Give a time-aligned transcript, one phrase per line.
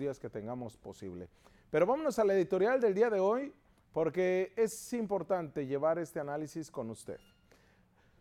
[0.00, 1.28] días que tengamos posible.
[1.72, 3.52] Pero vámonos a la editorial del día de hoy
[3.92, 7.18] porque es importante llevar este análisis con usted.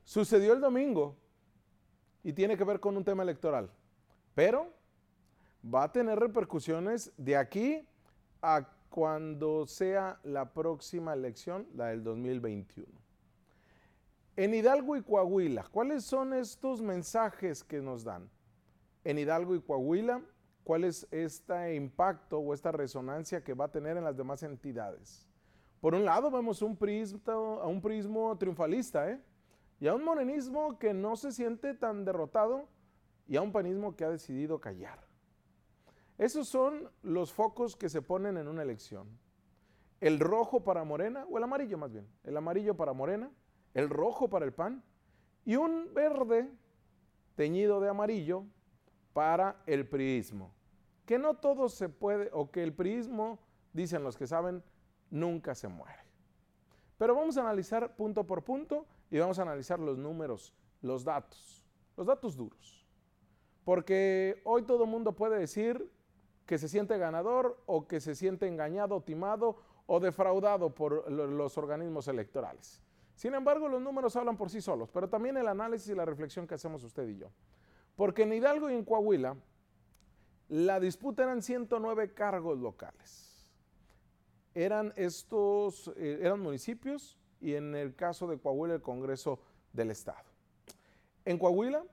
[0.04, 1.16] Sucedió el domingo
[2.24, 3.70] y tiene que ver con un tema electoral,
[4.34, 4.74] pero
[5.64, 7.88] va a tener repercusiones de aquí
[8.42, 12.88] a cuando sea la próxima elección, la del 2021.
[14.36, 18.28] En Hidalgo y Coahuila, ¿cuáles son estos mensajes que nos dan?
[19.04, 20.24] En Hidalgo y Coahuila,
[20.68, 25.26] ¿cuál es este impacto o esta resonancia que va a tener en las demás entidades?
[25.80, 29.24] Por un lado, vemos un prismo, a un prismo triunfalista, ¿eh?
[29.80, 32.68] y a un morenismo que no se siente tan derrotado,
[33.30, 35.00] y a un panismo que ha decidido callar.
[36.18, 39.08] Esos son los focos que se ponen en una elección.
[40.02, 43.32] El rojo para Morena, o el amarillo más bien, el amarillo para Morena,
[43.74, 44.84] el rojo para el PAN
[45.46, 46.52] y un verde
[47.38, 48.44] teñido de amarillo
[49.14, 50.57] para el priismo.
[51.08, 53.40] Que no todo se puede, o que el priismo,
[53.72, 54.62] dicen los que saben,
[55.10, 56.04] nunca se muere.
[56.98, 61.66] Pero vamos a analizar punto por punto y vamos a analizar los números, los datos,
[61.96, 62.86] los datos duros.
[63.64, 65.90] Porque hoy todo el mundo puede decir
[66.46, 72.10] que se siente ganador o que se siente engañado, timado o defraudado por los organismos
[72.10, 72.84] electorales.
[73.16, 76.46] Sin embargo, los números hablan por sí solos, pero también el análisis y la reflexión
[76.46, 77.30] que hacemos usted y yo.
[77.96, 79.38] Porque en Hidalgo y en Coahuila,
[80.50, 83.46] la disputa eran 109 cargos locales.
[84.54, 89.40] Eran estos, eh, eran municipios y en el caso de Coahuila el Congreso
[89.74, 90.26] del Estado.
[91.26, 91.84] En Coahuila,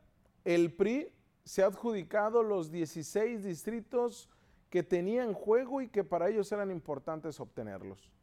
[0.45, 1.13] el PRI
[1.45, 4.31] se ha adjudicado los 16 distritos
[4.71, 8.15] que tenían juego y que para ellos eran importantes obtenerlos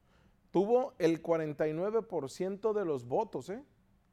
[0.52, 3.64] tuvo el 49% de los votos, ¿eh?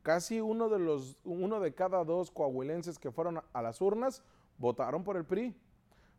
[0.02, 4.22] Casi uno de, los, uno de cada dos coahuilenses que fueron a las urnas
[4.56, 5.54] votaron por el PRI.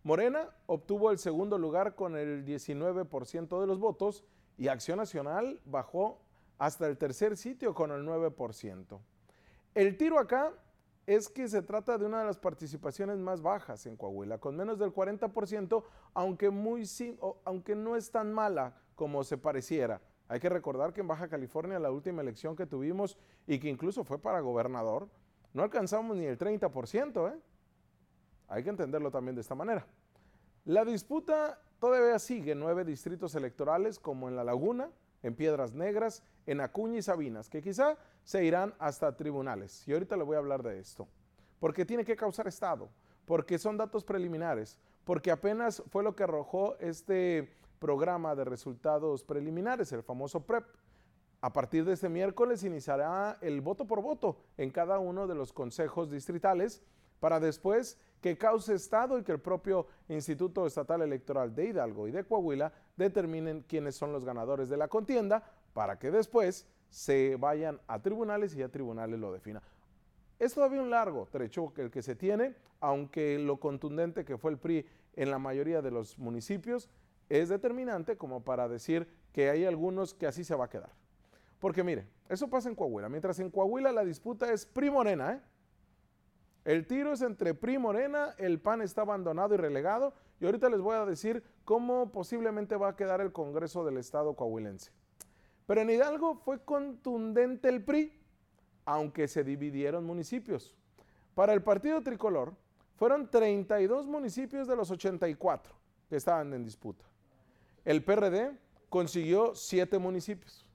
[0.10, 4.26] Morena obtuvo el segundo lugar con el 19% de los votos
[4.58, 6.20] y Acción Nacional bajó
[6.58, 9.00] hasta el tercer sitio con el 9%.
[9.76, 10.52] El tiro acá
[11.06, 14.80] es que se trata de una de las participaciones más bajas en Coahuila, con menos
[14.80, 15.84] del 40%,
[16.16, 16.90] aunque, muy,
[17.46, 20.02] aunque no es tan mala como se pareciera.
[20.28, 24.04] Hay que recordar que en Baja California la última elección que tuvimos y que incluso
[24.04, 25.08] fue para gobernador,
[25.54, 27.32] no alcanzamos ni el 30%.
[27.32, 27.40] ¿eh?
[28.48, 29.86] Hay que entenderlo también de esta manera.
[30.66, 34.90] La disputa todavía sigue en nueve distritos electorales como en La Laguna,
[35.24, 39.88] en Piedras Negras, en Acuña y Sabinas, que quizá se irán hasta tribunales.
[39.88, 41.08] Y ahorita le voy a hablar de esto.
[41.60, 42.90] Porque tiene que causar Estado,
[43.26, 49.92] porque son datos preliminares, porque apenas fue lo que arrojó este programa de resultados preliminares,
[49.92, 50.66] el famoso PREP.
[51.42, 55.54] A partir de este miércoles iniciará el voto por voto en cada uno de los
[55.54, 56.84] consejos distritales
[57.20, 62.12] para después que cause Estado y que el propio Instituto Estatal Electoral de Hidalgo y
[62.12, 65.44] de Coahuila determinen quiénes son los ganadores de la contienda
[65.74, 69.62] para que después se vayan a tribunales y a tribunales lo defina.
[70.40, 74.58] Es todavía un largo trecho el que se tiene, aunque lo contundente que fue el
[74.58, 74.86] PRI
[75.16, 76.90] en la mayoría de los municipios
[77.30, 80.92] es determinante como para decir que hay algunos que así se va a quedar.
[81.60, 83.10] Porque mire, eso pasa en Coahuila.
[83.10, 85.42] Mientras en Coahuila la disputa es PRI Morena, ¿eh?
[86.66, 90.82] El tiro es entre PRI Morena, el PAN está abandonado y relegado, y ahorita les
[90.82, 94.92] voy a decir cómo posiblemente va a quedar el Congreso del Estado coahuilense.
[95.66, 98.14] Pero en Hidalgo fue contundente el PRI,
[98.86, 100.76] aunque se dividieron municipios.
[101.36, 102.56] Para el partido tricolor,
[102.96, 105.74] fueron 32 municipios de los 84
[106.10, 107.06] que estaban en disputa.
[107.86, 108.58] El PRD
[108.90, 110.66] consiguió siete municipios.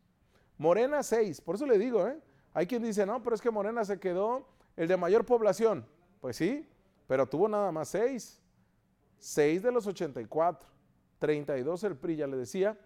[0.57, 1.41] Morena seis.
[1.41, 2.19] Por eso le digo, ¿eh?
[2.55, 5.87] Hay quien dice, no, pero es que Morena se quedó el de mayor población.
[6.21, 6.69] Pues sí,
[7.07, 8.41] pero tuvo nada más seis.
[9.19, 10.69] Seis de los 84.
[11.19, 12.79] 32 el PRI, ya le decía.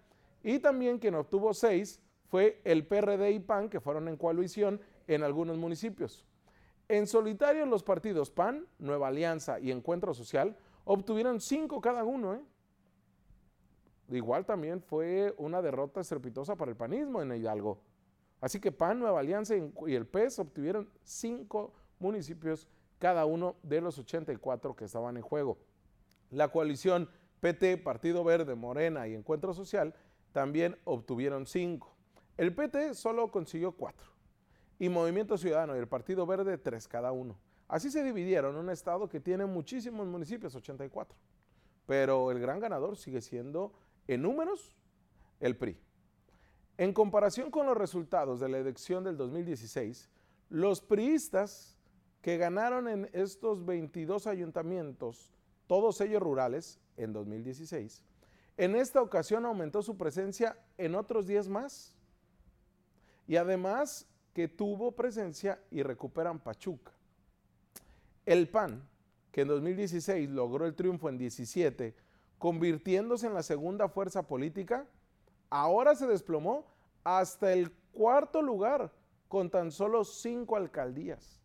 [0.43, 5.23] Y también quien obtuvo seis fue el PRD y PAN, que fueron en coalición en
[5.23, 6.25] algunos municipios.
[6.87, 12.35] En solitario los partidos PAN, Nueva Alianza y Encuentro Social obtuvieron cinco cada uno.
[12.35, 12.41] ¿eh?
[14.09, 17.79] igual también fue una derrota estrepitosa para el panismo en Hidalgo.
[18.41, 23.97] Así que PAN, Nueva Alianza y el PES obtuvieron cinco municipios cada uno de los
[23.97, 25.57] 84 que estaban en juego.
[26.29, 27.09] La coalición
[27.39, 29.95] PT, Partido Verde, Morena y Encuentro Social
[30.31, 31.95] también obtuvieron cinco.
[32.37, 34.11] El PT solo consiguió cuatro
[34.77, 37.37] y Movimiento Ciudadano y el Partido Verde tres cada uno.
[37.67, 41.15] Así se dividieron un estado que tiene muchísimos municipios, 84.
[41.85, 43.73] Pero el gran ganador sigue siendo
[44.07, 44.75] en números,
[45.39, 45.79] el PRI.
[46.79, 50.09] En comparación con los resultados de la elección del 2016,
[50.47, 51.77] los priistas
[52.21, 55.29] que ganaron en estos 22 ayuntamientos,
[55.67, 58.01] todos ellos rurales, en 2016,
[58.55, 61.93] en esta ocasión aumentó su presencia en otros 10 más.
[63.27, 66.93] Y además que tuvo presencia y recuperan Pachuca.
[68.25, 68.87] El PAN,
[69.33, 71.93] que en 2016 logró el triunfo en 17,
[72.37, 74.87] convirtiéndose en la segunda fuerza política,
[75.49, 76.65] ahora se desplomó
[77.03, 78.91] hasta el cuarto lugar
[79.27, 81.39] con tan solo cinco alcaldías.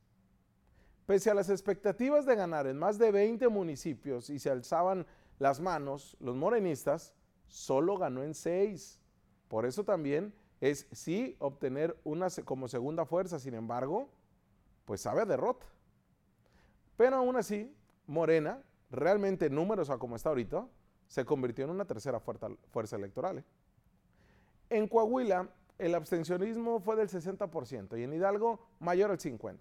[1.07, 5.07] Pese a las expectativas de ganar en más de 20 municipios y se alzaban
[5.39, 7.13] las manos, los morenistas,
[7.47, 9.01] solo ganó en seis.
[9.49, 14.09] Por eso también es sí obtener una como segunda fuerza, sin embargo,
[14.87, 15.67] pues sabe a derrota.
[16.97, 17.75] Pero aún así,
[18.07, 20.67] Morena, realmente en números como está ahorita,
[21.07, 23.39] se convirtió en una tercera fuerza, fuerza electoral.
[23.39, 23.45] ¿eh?
[24.71, 29.59] En Coahuila, el abstencionismo fue del 60% y en Hidalgo mayor al 50%.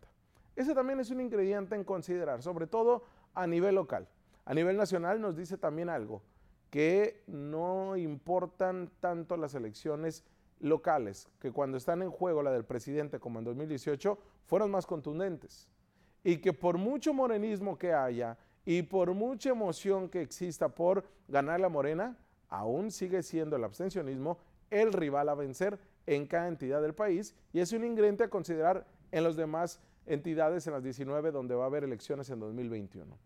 [0.55, 3.03] Ese también es un ingrediente en considerar, sobre todo
[3.33, 4.07] a nivel local.
[4.45, 6.21] A nivel nacional nos dice también algo,
[6.69, 10.23] que no importan tanto las elecciones
[10.59, 15.67] locales, que cuando están en juego la del presidente como en 2018, fueron más contundentes.
[16.23, 21.59] Y que por mucho morenismo que haya y por mucha emoción que exista por ganar
[21.59, 22.17] la morena,
[22.49, 24.37] aún sigue siendo el abstencionismo
[24.81, 28.85] el rival a vencer en cada entidad del país y es un ingrediente a considerar
[29.11, 33.17] en las demás entidades en las 19 donde va a haber elecciones en 2021.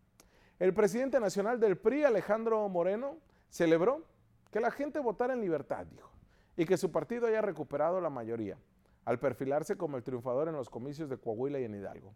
[0.60, 3.18] El presidente nacional del PRI, Alejandro Moreno,
[3.50, 4.04] celebró
[4.52, 6.12] que la gente votara en libertad, dijo,
[6.56, 8.58] y que su partido haya recuperado la mayoría,
[9.06, 12.14] al perfilarse como el triunfador en los comicios de Coahuila y en Hidalgo.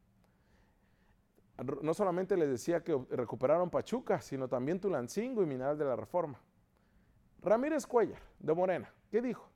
[1.81, 6.39] No solamente les decía que recuperaron Pachuca, sino también Tulancingo y Mineral de la Reforma.
[7.41, 9.49] Ramírez Cuellar, de Morena, ¿qué dijo?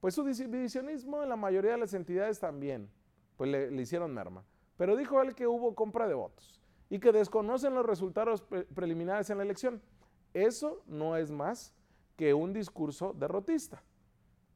[0.00, 2.88] Pues su divisionismo en la mayoría de las entidades también,
[3.36, 4.44] pues le, hicieron merma.
[4.76, 8.42] Pero dijo él que hubo compra de votos y que desconocen los resultados
[8.74, 9.82] preliminares en la elección.
[10.32, 11.74] Eso no es más
[12.16, 13.82] que un discurso derrotista.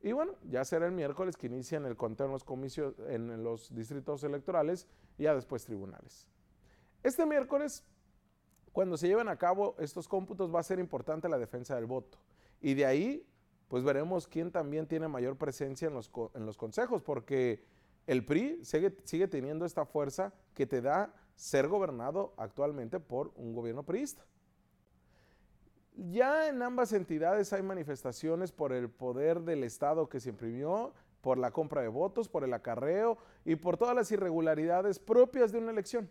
[0.01, 3.73] Y bueno, ya será el miércoles que inician el conteo en los comicios, en los
[3.75, 6.29] distritos electorales y ya después tribunales.
[7.03, 7.85] Este miércoles,
[8.73, 12.19] cuando se lleven a cabo estos cómputos, va a ser importante la defensa del voto.
[12.63, 13.27] Y de ahí,
[13.69, 17.65] pues veremos quién también tiene mayor presencia en los, en los consejos, porque
[18.07, 23.53] el PRI sigue, sigue teniendo esta fuerza que te da ser gobernado actualmente por un
[23.53, 24.25] gobierno priista.
[25.95, 31.37] Ya en ambas entidades hay manifestaciones por el poder del Estado que se imprimió, por
[31.37, 35.71] la compra de votos, por el acarreo y por todas las irregularidades propias de una
[35.71, 36.11] elección.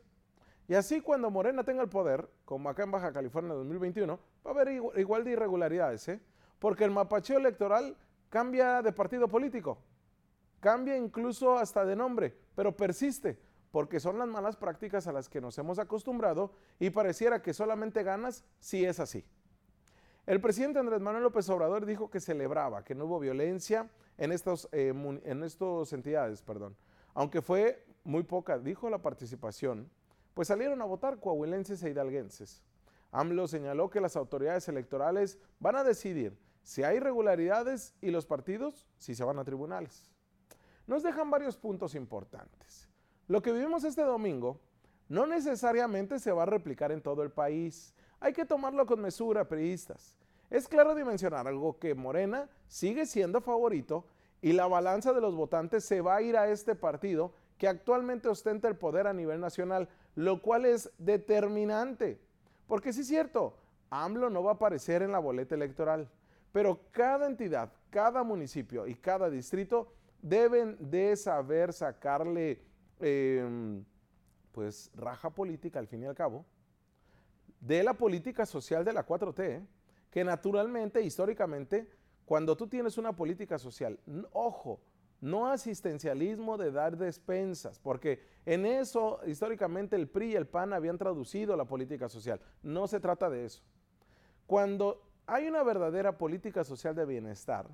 [0.67, 4.51] Y así cuando Morena tenga el poder, como acá en Baja California en 2021, va
[4.51, 6.21] a haber igual de irregularidades, ¿eh?
[6.61, 7.97] Porque el mapacheo electoral
[8.29, 9.79] cambia de partido político,
[10.59, 13.39] cambia incluso hasta de nombre, pero persiste
[13.71, 18.03] porque son las malas prácticas a las que nos hemos acostumbrado y pareciera que solamente
[18.03, 19.25] ganas si es así.
[20.27, 24.69] El presidente Andrés Manuel López Obrador dijo que celebraba que no hubo violencia en estas
[24.71, 24.93] eh,
[25.23, 26.77] en estos entidades, perdón,
[27.15, 29.89] aunque fue muy poca, dijo la participación,
[30.35, 32.61] pues salieron a votar coahuilenses e hidalguenses.
[33.11, 38.87] AMLO señaló que las autoridades electorales van a decidir si hay irregularidades y los partidos
[38.97, 40.11] si se van a tribunales.
[40.87, 42.89] Nos dejan varios puntos importantes.
[43.27, 44.59] Lo que vivimos este domingo
[45.07, 47.93] no necesariamente se va a replicar en todo el país.
[48.19, 50.15] Hay que tomarlo con mesura, periodistas.
[50.49, 54.05] Es claro dimensionar algo que Morena sigue siendo favorito
[54.41, 58.27] y la balanza de los votantes se va a ir a este partido que actualmente
[58.27, 62.19] ostenta el poder a nivel nacional, lo cual es determinante.
[62.67, 63.55] Porque sí es cierto,
[63.89, 66.09] AMLO no va a aparecer en la boleta electoral,
[66.51, 72.61] pero cada entidad, cada municipio y cada distrito deben de saber sacarle
[73.01, 73.83] Em,
[74.51, 76.45] pues raja política al fin y al cabo,
[77.59, 79.65] de la política social de la 4T,
[80.11, 81.89] que naturalmente, históricamente,
[82.25, 83.97] cuando tú tienes una política social,
[84.33, 84.81] ojo,
[85.21, 90.97] no asistencialismo de dar despensas, porque en eso históricamente el PRI y el PAN habían
[90.97, 92.41] traducido la política social.
[92.61, 93.63] No se trata de eso.
[94.47, 97.65] Cuando hay una verdadera política social de bienestar,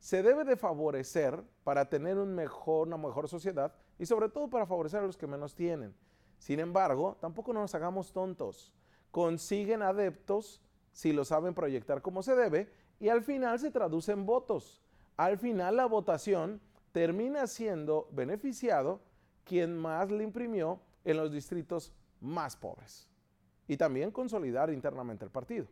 [0.00, 5.06] se debe de favorecer para tener una mejor sociedad y sobre todo para favorecer a
[5.06, 5.94] los que menos tienen.
[6.38, 8.74] Sin embargo, tampoco nos hagamos tontos.
[9.12, 14.26] Consiguen adeptos si lo saben proyectar como se debe y al final se traduce en
[14.26, 14.82] votos.
[15.16, 19.00] Al final la votación termina siendo beneficiado
[19.44, 23.08] quien más le imprimió en los distritos más pobres.
[23.68, 25.68] Y también consolidar internamente el partido.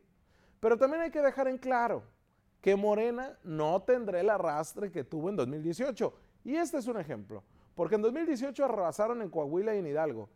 [0.61, 2.03] Pero también hay que dejar en claro
[2.61, 6.13] que Morena no tendrá el arrastre que tuvo en 2018.
[6.45, 7.45] Y este es un ejemplo.
[7.75, 10.31] Porque en 2018 arrasaron en Coahuila y en Hidalgo,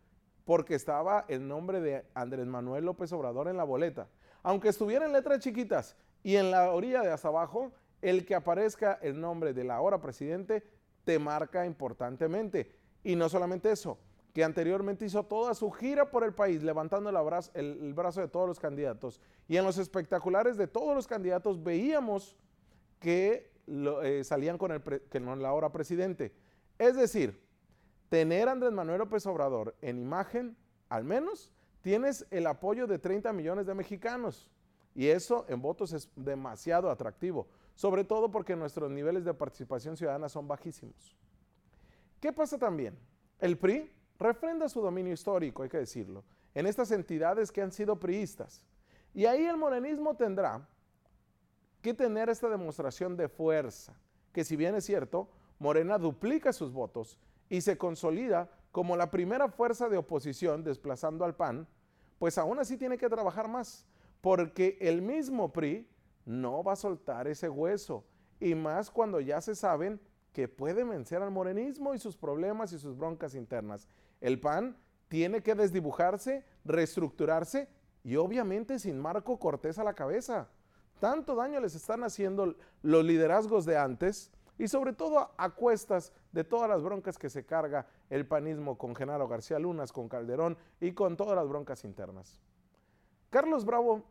[0.45, 4.07] porque estaba el nombre de Andrés Manuel López Obrador en la boleta.
[4.43, 8.97] aunque estuviera en letras chiquitas y en la orilla de hasta abajo, el que aparezca
[9.01, 10.63] el nombre del ahora presidente
[11.03, 12.71] te marca importantemente.
[13.03, 13.99] Y no solamente eso,
[14.33, 18.59] que anteriormente hizo toda su gira por el país, levantando el brazo, de todos los
[18.59, 19.19] candidatos.
[19.47, 22.37] Y en los espectaculares de todos los candidatos veíamos
[22.99, 26.33] que eh, salían con el, que no, la ahora presidente.
[26.77, 27.41] Es decir,
[28.09, 30.55] tener a Andrés Manuel López Obrador en imagen,
[30.87, 34.49] al menos, tienes el apoyo de 30 millones de mexicanos.
[34.95, 40.29] Y eso en votos es demasiado atractivo, sobre todo porque nuestros niveles de participación ciudadana
[40.29, 41.17] son bajísimos.
[42.19, 42.97] ¿Qué pasa también?
[43.39, 43.91] El PRI
[44.21, 46.23] refrenda su dominio histórico, hay que decirlo,
[46.53, 48.63] en estas entidades que han sido priistas.
[49.13, 50.67] Y ahí el morenismo tendrá
[51.81, 53.93] que tener esta demostración de fuerza,
[54.31, 57.17] que si bien es cierto, Morena duplica sus votos
[57.49, 61.67] y se consolida como la primera fuerza de oposición desplazando al PAN,
[62.19, 63.85] pues aún así tiene que trabajar más,
[64.21, 65.87] porque el mismo PRI
[66.25, 68.05] no va a soltar ese hueso,
[68.39, 69.99] y más cuando ya se saben
[70.31, 73.87] que puede vencer al morenismo y sus problemas y sus broncas internas.
[74.21, 77.67] El PAN tiene que desdibujarse, reestructurarse
[78.03, 80.47] y obviamente sin Marco Cortés a la cabeza.
[80.99, 86.43] Tanto daño les están haciendo los liderazgos de antes y sobre todo a cuestas de
[86.43, 90.91] todas las broncas que se carga el panismo con Genaro García Lunas, con Calderón y
[90.91, 92.39] con todas las broncas internas.
[93.31, 94.03] Carlos Bravo,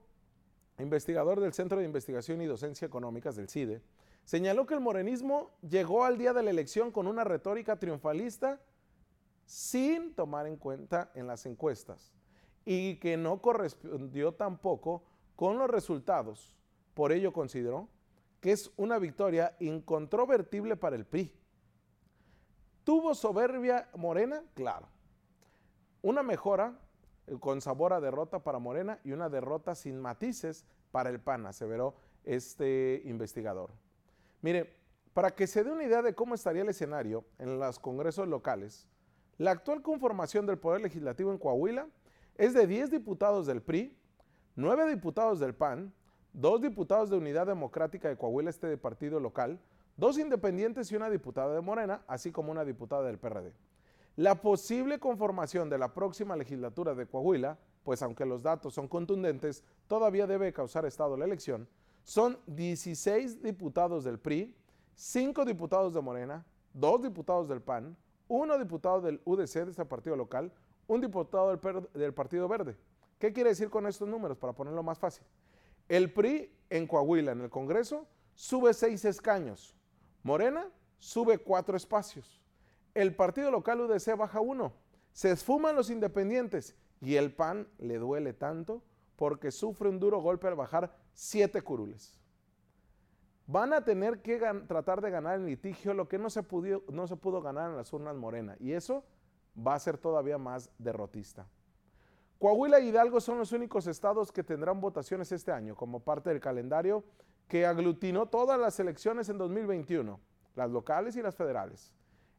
[0.78, 3.80] investigador del Centro de Investigación y Docencia Económicas del CIDE,
[4.24, 8.60] señaló que el morenismo llegó al día de la elección con una retórica triunfalista
[9.50, 12.12] sin tomar en cuenta en las encuestas
[12.64, 15.02] y que no correspondió tampoco
[15.34, 16.56] con los resultados.
[16.94, 17.88] Por ello consideró
[18.40, 21.34] que es una victoria incontrovertible para el PRI.
[22.84, 24.44] ¿Tuvo soberbia Morena?
[24.54, 24.86] Claro.
[26.00, 26.78] Una mejora
[27.26, 31.46] eh, con sabor a derrota para Morena y una derrota sin matices para el PAN,
[31.46, 33.72] aseveró este investigador.
[34.42, 34.76] Mire,
[35.12, 38.86] para que se dé una idea de cómo estaría el escenario en los congresos locales,
[39.40, 41.88] la actual conformación del Poder Legislativo en Coahuila
[42.36, 43.96] es de 10 diputados del PRI,
[44.54, 45.94] 9 diputados del PAN,
[46.34, 49.58] dos diputados de Unidad Democrática de Coahuila, este de partido local,
[49.96, 53.54] dos independientes y una diputada de Morena, así como una diputada del PRD.
[54.16, 59.64] La posible conformación de la próxima legislatura de Coahuila, pues aunque los datos son contundentes,
[59.88, 61.66] todavía debe causar estado la elección,
[62.04, 64.54] son 16 diputados del PRI,
[64.96, 66.44] 5 diputados de Morena,
[66.74, 67.96] 2 diputados del PAN,
[68.30, 70.52] 1 diputado del UDC, de este partido local,
[70.86, 72.76] un diputado del, del Partido Verde.
[73.18, 74.38] ¿Qué quiere decir con estos números?
[74.38, 75.26] Para ponerlo más fácil.
[75.88, 79.74] El PRI en Coahuila, en el Congreso, sube seis escaños.
[80.22, 80.70] Morena
[81.00, 82.40] sube cuatro espacios.
[82.94, 84.72] El partido local UDC baja uno.
[85.12, 88.82] Se esfuman los independientes y el PAN le duele tanto
[89.16, 92.16] porque sufre un duro golpe al bajar siete curules.
[93.50, 94.38] Van a tener que
[94.68, 96.46] tratar de ganar en litigio lo que no se,
[96.92, 99.02] no se pudo ganar en las urnas Morena y eso
[99.58, 101.48] va a ser todavía más derrotista.
[102.38, 106.38] Coahuila y Hidalgo son los únicos estados que tendrán votaciones este año como parte del
[106.38, 107.02] calendario
[107.48, 110.20] que aglutinó todas las elecciones en 2021,
[110.54, 111.92] las locales y las federales.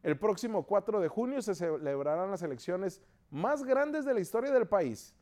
[0.03, 4.65] El próximo 4 de junio se celebrarán las elecciones más grandes de la historia del
[4.65, 5.13] país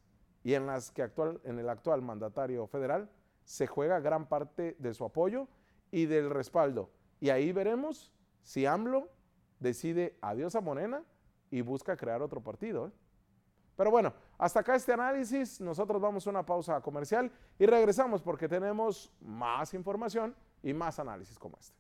[0.44, 3.10] y en las que actual, en el actual mandatario federal
[3.44, 5.48] se juega gran parte de su apoyo
[5.92, 6.90] y del respaldo.
[7.20, 9.10] Y ahí veremos si AMLO
[9.60, 11.04] decide adiós a Morena
[11.52, 12.88] y busca crear otro partido.
[12.88, 12.92] ¿eh?
[13.76, 15.62] Pero bueno, hasta acá este análisis.
[15.62, 21.40] Nosotros vamos a una pausa comercial y regresamos porque tenemos más información y más análisis
[21.40, 21.79] como este.